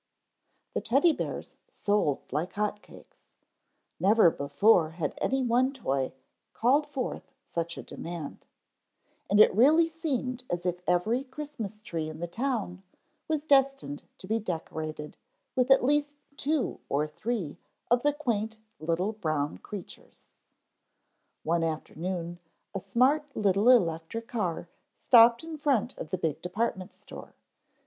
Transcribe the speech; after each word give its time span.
_THE 0.73 0.81
Teddy 0.81 1.13
bears 1.13 1.53
sold 1.69 2.21
like 2.33 2.53
hot 2.53 2.81
cakes. 2.81 3.25
Never 3.99 4.31
before 4.31 4.89
had 4.97 5.13
any 5.21 5.43
one 5.43 5.71
toy 5.71 6.11
called 6.55 6.87
forth 6.87 7.35
such 7.45 7.77
a 7.77 7.83
demand. 7.83 8.47
And 9.29 9.39
it 9.39 9.53
really 9.53 9.87
seemed 9.87 10.43
as 10.49 10.65
if 10.65 10.81
every 10.87 11.23
Christmas 11.25 11.83
tree 11.83 12.09
in 12.09 12.19
the 12.19 12.25
town 12.25 12.81
was 13.27 13.45
destined 13.45 14.01
to 14.17 14.25
be 14.25 14.39
decorated 14.39 15.17
with 15.55 15.69
at 15.69 15.85
least 15.85 16.17
two 16.35 16.79
or 16.89 17.07
three 17.07 17.59
of 17.91 18.01
the 18.01 18.11
quaint 18.11 18.57
little 18.79 19.11
brown 19.13 19.59
creatures. 19.59 20.31
One 21.43 21.63
afternoon 21.63 22.39
a 22.73 22.79
smart 22.79 23.23
little 23.35 23.69
electric 23.69 24.27
car 24.27 24.67
stopped 24.93 25.43
in 25.43 25.59
front 25.59 25.95
of 25.99 26.09
the 26.09 26.17
big 26.17 26.41
department 26.41 26.95
store. 26.95 27.35